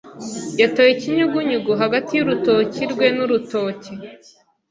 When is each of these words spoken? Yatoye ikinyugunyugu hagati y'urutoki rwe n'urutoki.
Yatoye 0.61 0.91
ikinyugunyugu 0.93 1.71
hagati 1.81 2.11
y'urutoki 2.13 2.81
rwe 2.91 3.07
n'urutoki. 3.15 3.93